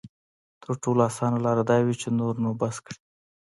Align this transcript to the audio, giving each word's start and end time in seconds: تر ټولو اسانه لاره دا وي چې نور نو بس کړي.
تر 0.63 0.73
ټولو 0.83 1.01
اسانه 1.09 1.37
لاره 1.45 1.63
دا 1.69 1.77
وي 1.85 1.95
چې 2.01 2.07
نور 2.19 2.33
نو 2.43 2.49
بس 2.59 2.75
کړي. 2.85 2.97